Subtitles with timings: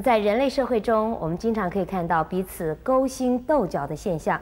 [0.00, 4.40] 在人类社会中，我们经常可以看到彼此勾心斗角的现象。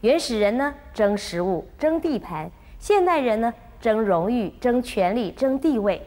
[0.00, 6.00] 原始人呢，争食物、争地盘；现代人呢，争荣誉、争权力、争地位。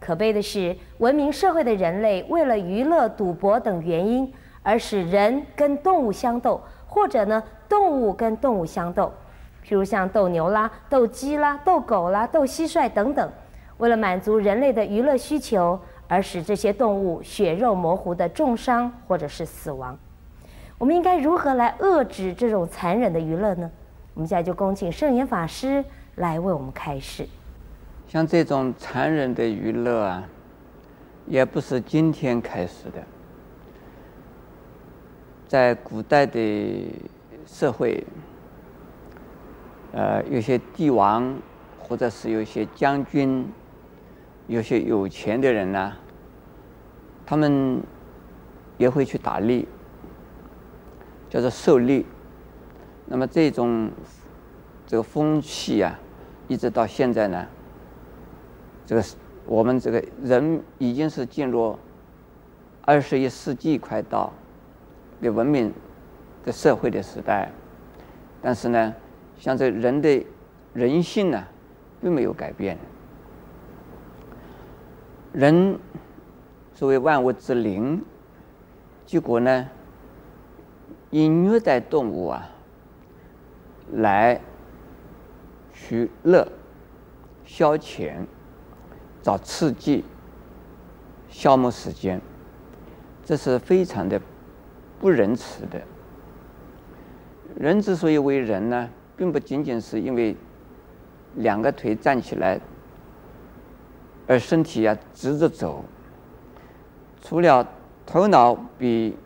[0.00, 4.30] 可悲的是，文明社会的人类为了娱乐、赌博等原因，
[4.62, 9.10] 而使人跟动物相斗，或者呢，动物跟动物相斗。
[9.66, 13.32] 譬如像斗牛啦、斗鸡啦、斗狗啦、斗蟋蟀等等，
[13.78, 19.98] 为了满足人类的娱乐需求，而使这些动物血肉模糊的重伤或者是死亡。
[20.78, 23.70] 我们应该如何来遏制这种残忍的娱乐呢？
[24.14, 25.84] 我们现在就恭请圣严法师
[26.16, 27.26] 来为我们开示。
[28.06, 30.22] 像这种残忍的娱乐啊，
[31.26, 33.02] 也不是今天开始的，
[35.48, 36.92] 在古代的
[37.46, 38.04] 社会。
[39.96, 41.32] 呃，有些帝王，
[41.78, 43.48] 或者是有些将军，
[44.46, 45.92] 有些有钱的人呢、
[47.24, 47.82] 他们
[48.78, 49.64] 也会去打猎，
[51.28, 52.04] 叫做狩猎。
[53.06, 53.90] 那么这种
[54.86, 55.98] 这个风气啊，
[56.48, 57.46] 一直到现在呢，
[58.86, 59.04] 这个
[59.46, 61.78] 我们这个人已经是进入
[62.82, 64.32] 二十一世纪快到
[65.20, 65.72] 的文明
[66.44, 67.50] 的社会的时代，
[68.42, 68.94] 但是呢。
[69.36, 70.24] 像这人的
[70.74, 71.44] 人性呢，
[72.00, 72.78] 并没有改变。
[75.34, 75.80] 人
[76.76, 78.00] 作为万物之灵，
[79.04, 79.68] 结果呢，
[81.10, 82.48] 以虐待动物啊，
[83.94, 84.40] 来
[85.72, 86.46] 取乐、
[87.44, 88.14] 消遣、
[89.22, 90.04] 找刺激、
[91.28, 92.20] 消磨时间，
[93.24, 94.20] 这是非常的
[95.00, 95.82] 不仁慈的。
[97.56, 100.36] 人之所以为人呢，并不仅仅是因为
[101.34, 102.60] 两个腿站起来，
[104.26, 105.84] 而身体呀直着走。
[107.20, 107.66] 除了
[108.04, 109.16] 头脑比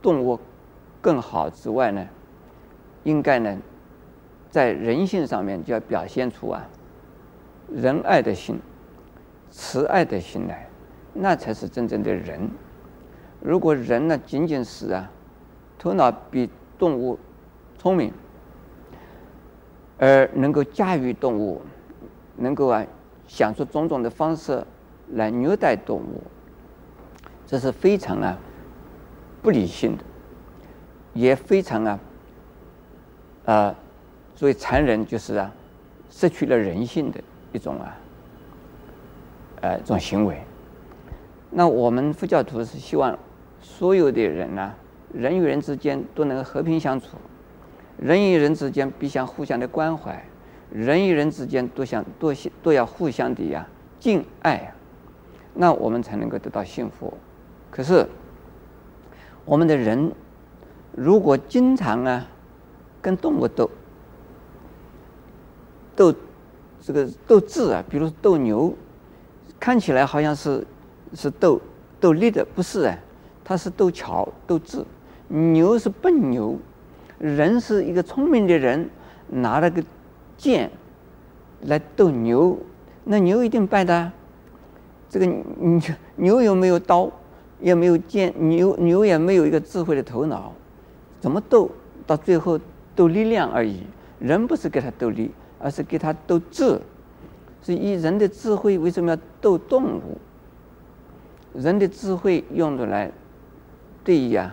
[0.00, 0.38] 动物
[1.00, 2.08] 更好之外呢，
[3.04, 3.58] 应该呢，
[4.50, 6.64] 在人性上面就要表现出啊
[7.72, 8.60] 仁爱的心、
[9.50, 10.68] 慈爱的心来，
[11.12, 12.48] 那才是真正的人。
[13.40, 15.10] 如果人呢仅仅是啊
[15.78, 16.48] 头脑比
[16.78, 17.18] 动物
[17.76, 18.12] 聪明，
[19.98, 21.60] 而能够驾驭动物，
[22.36, 22.84] 能够啊
[23.26, 24.64] 想出种种的方式
[25.12, 26.22] 来虐待动物，
[27.46, 28.38] 这是非常啊
[29.42, 30.04] 不理性的，
[31.14, 32.00] 也非常啊
[33.44, 33.74] 啊
[34.34, 35.50] 所谓残忍，就是啊
[36.10, 37.20] 失去了人性的
[37.52, 37.96] 一种啊
[39.60, 40.42] 呃一种行为。
[41.50, 43.18] 那我们佛教徒是希望
[43.60, 44.74] 所有的人呢、
[45.12, 47.16] 人与人之间都能够和平相处。
[47.98, 50.24] 人与人之间必须互相的关怀，
[50.72, 53.66] 人与人之间都想都都要互相的呀
[54.00, 54.74] 敬爱啊，
[55.54, 57.12] 那我们才能够得到幸福。
[57.70, 58.06] 可是
[59.44, 60.10] 我们的人
[60.92, 62.26] 如果经常啊
[63.00, 63.70] 跟动物斗
[65.94, 66.14] 斗
[66.80, 68.74] 这个斗智啊，比如斗牛，
[69.60, 70.66] 看起来好像是
[71.14, 71.60] 是斗
[72.00, 72.98] 斗力的，不是啊，
[73.44, 74.84] 它是斗巧斗智，
[75.28, 76.58] 牛是笨牛。
[77.18, 78.90] 人是一个聪明的人，
[79.28, 79.84] 拿了个
[80.42, 80.68] 剑
[81.60, 82.58] 来斗牛，
[83.04, 84.10] 那牛一定败的。
[85.08, 85.80] 这个牛
[86.16, 87.08] 牛又没有刀，
[87.60, 90.52] 也没有剑，牛牛也没有一个智慧的头脑，
[91.20, 91.70] 怎么斗？
[92.08, 92.58] 到最后
[92.96, 93.84] 斗力量而已。
[94.18, 96.80] 人不是给他斗力，而是给他斗智。
[97.62, 100.18] 所以，人的智慧为什么要斗动物？
[101.54, 103.12] 人的智慧用的来
[104.02, 104.52] 对于啊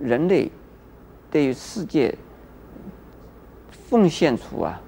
[0.00, 0.48] 人类。
[1.32, 2.14] 对于世界
[3.70, 4.78] 奉献出啊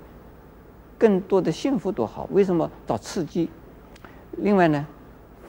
[0.99, 2.28] 更多的幸福多好？
[2.31, 3.50] 为什么找刺激？
[4.39, 4.86] 另外呢，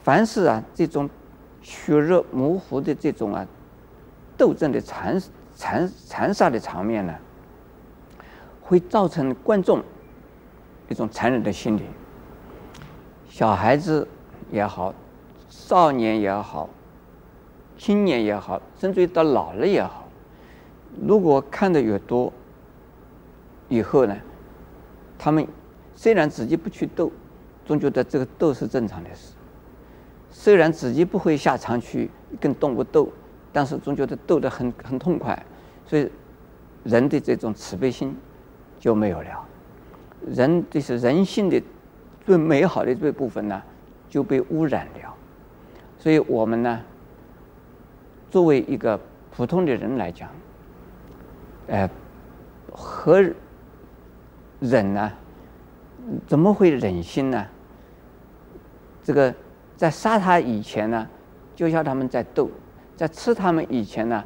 [0.02, 1.08] 凡是啊这种
[1.62, 3.46] 血肉模糊的这种啊
[4.36, 5.20] 斗争的残
[5.54, 7.14] 残残杀的场面呢，
[8.60, 9.82] 会造成观众
[10.88, 11.82] 一种残忍的心理。
[13.28, 14.06] 小孩子
[14.50, 14.94] 也好，
[15.48, 16.68] 少年也好，
[17.76, 20.08] 青年也好，甚至于到老了也好。
[21.06, 22.32] 如果看的越多，
[23.68, 24.16] 以后呢，
[25.18, 25.46] 他们
[25.94, 27.10] 虽然自己不去斗，
[27.64, 29.32] 总觉得这个斗是正常的事。
[30.30, 33.10] 虽然自己不会下场去跟动物斗，
[33.52, 35.40] 但是总觉得斗得很很痛快，
[35.86, 36.10] 所以
[36.84, 38.14] 人的这种慈悲心
[38.78, 39.46] 就没有了。
[40.26, 41.62] 人就是人性的
[42.24, 43.62] 最美好的这部分呢，
[44.08, 45.14] 就被污染了。
[45.98, 46.80] 所以我们呢，
[48.30, 49.00] 作为一个
[49.34, 50.28] 普通的人来讲，
[51.68, 51.88] 呃，
[52.72, 53.24] 和
[54.60, 55.12] 忍呢？
[56.26, 57.46] 怎么会忍心呢？
[59.02, 59.34] 这个
[59.76, 61.06] 在杀他以前呢，
[61.54, 62.48] 就要他们在斗，
[62.96, 64.24] 在吃他们以前呢，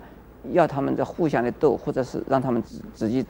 [0.53, 3.25] 要他们在互相的斗，或者是让他们自自己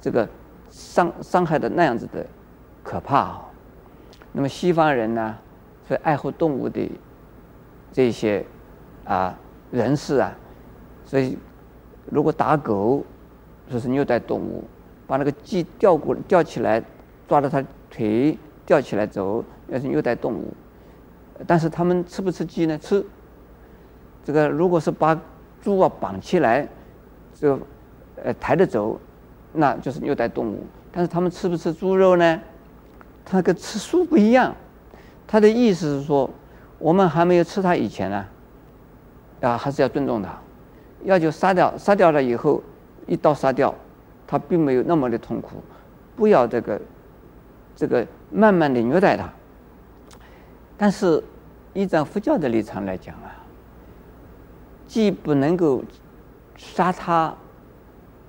[0.00, 0.28] 这个
[0.70, 2.26] 伤伤害的那样子的
[2.82, 3.44] 可怕啊。
[4.32, 5.36] 那么西方人呢，
[5.86, 6.90] 是爱护动物的
[7.92, 8.44] 这些
[9.04, 9.38] 啊
[9.70, 10.34] 人士啊，
[11.04, 11.36] 所以
[12.10, 13.04] 如果打狗，
[13.70, 14.64] 说是虐待动物，
[15.12, 16.82] 把那个鸡吊过吊起来，
[17.28, 20.50] 抓着它腿吊起来走，要是虐待动物。
[21.46, 22.78] 但是他们吃不吃鸡呢？
[22.78, 23.04] 吃。
[24.24, 25.14] 这个如果是把
[25.60, 26.66] 猪啊绑起来，
[27.34, 27.62] 这个
[28.24, 28.98] 呃抬着走，
[29.52, 30.64] 那就是虐待动物。
[30.90, 32.40] 但是他们吃不吃猪肉呢？
[33.22, 34.56] 它跟吃素不一样。
[35.26, 36.30] 他的意思是说，
[36.78, 38.24] 我们还没有吃它以前呢，
[39.42, 40.34] 啊还是要尊重它，
[41.04, 42.62] 要就杀掉，杀掉了以后
[43.06, 43.74] 一刀杀掉，
[44.32, 45.62] 他并没有那么的痛苦，
[46.16, 46.80] 不要这个
[47.76, 49.30] 这个慢慢的虐待他。
[50.78, 51.22] 但是，
[51.74, 53.28] 依照佛教的立场来讲啊，
[54.86, 55.84] 既不能够
[56.56, 57.34] 杀他，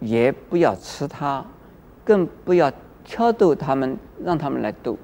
[0.01, 1.45] 也不要吃他，
[2.03, 2.69] 更不要
[3.05, 4.97] 挑逗他们，让他们来斗。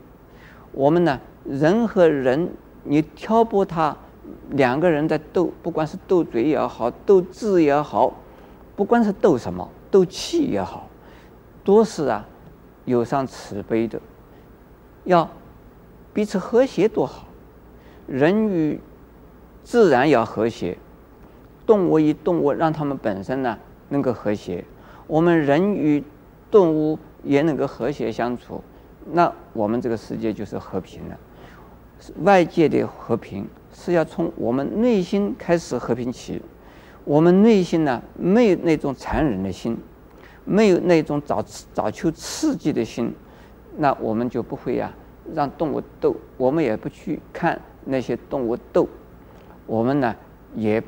[0.73, 2.51] 我们呢，人和人，
[2.83, 3.95] 你挑拨他，
[4.49, 8.13] 两个人在斗，不管是斗嘴也好，斗智也好，
[8.75, 10.88] 不管是斗什么，斗气也好，
[11.69, 12.25] 都是啊，
[12.85, 14.01] 有伤慈悲的，
[15.03, 15.29] 要
[16.11, 17.27] 彼此和谐多好。
[18.07, 18.79] 人与
[19.63, 20.75] 自然要和谐，
[21.67, 23.55] 动物与动物让他们本身呢
[23.89, 24.65] 能够和谐，
[25.05, 26.03] 我们人与
[26.49, 28.63] 动物也能够和谐相处，
[29.11, 31.15] 那我们这个世界就是和平了。
[32.23, 36.41] 外界的和平是要从我们内心开始和平起，
[37.05, 39.77] 我们内心呢没有那种残忍的心，
[40.49, 43.13] 没有那种找找求刺激的心，
[43.77, 44.91] 那我们就不会呀
[45.35, 47.59] 让动物斗，我们也不去看。
[47.85, 48.87] 那些动物斗，
[49.65, 50.13] 我们呢
[50.53, 50.83] 也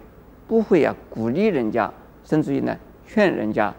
[0.46, 1.92] 不会啊鼓励人家，
[2.24, 2.78] 甚至于呢
[3.08, 3.74] 劝人家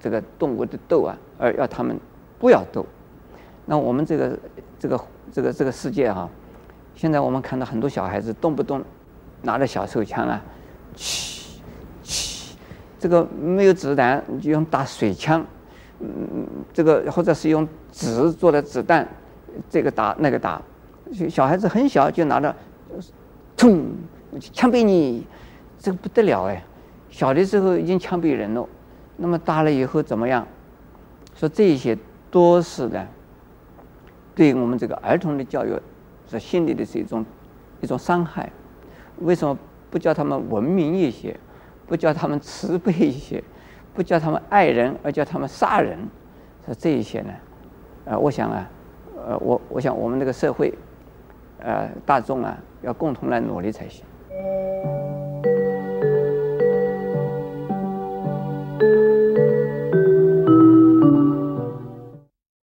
[0.00, 1.96] 这个动物的斗啊，而要他们
[2.38, 2.84] 不要斗。
[3.66, 4.36] 那我们这个
[4.78, 5.00] 这个
[5.30, 6.30] 这个这个世界哈、啊，
[6.96, 8.82] 现在我们看到很多小孩子动不动
[9.42, 10.42] 拿着小手枪啊，
[10.96, 11.35] 去，
[13.06, 15.46] 这个没有子弹就用打水枪，
[16.00, 19.06] 嗯，这个或者是用纸做的子弹，
[19.70, 20.60] 这个打那个打。
[21.30, 22.52] 小孩子很小就拿着，
[23.56, 23.86] 冲，
[24.40, 25.24] 枪毙你，
[25.78, 26.60] 这个不得了哎！
[27.08, 28.68] 小的时候已经枪毙人了，
[29.16, 30.44] 那么大了以后怎么样？
[31.36, 31.96] 说这些
[32.28, 33.06] 都是的，
[34.34, 35.80] 对我们这个儿童的教育，
[36.28, 37.24] 是心理的是一种
[37.80, 38.50] 一种伤害。
[39.20, 39.56] 为什么
[39.92, 41.38] 不叫他们文明一些，
[41.86, 43.42] 不叫他们慈悲一些，
[43.94, 45.98] 不叫他们爱人，而叫他们杀人？
[46.64, 47.32] 说这一些呢？
[48.06, 48.70] 呃，我想啊，
[49.26, 50.72] 呃，我我想我们这个社会。
[51.58, 54.04] 呃，大众啊，要共同来努力才行。